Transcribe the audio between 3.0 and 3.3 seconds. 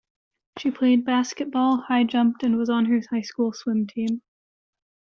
high